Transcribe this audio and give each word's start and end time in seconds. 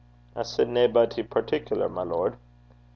'I 0.35 0.41
said 0.41 0.67
naebody 0.67 1.21
partic'lar, 1.21 1.87
my 1.87 2.01
lord.' 2.01 2.35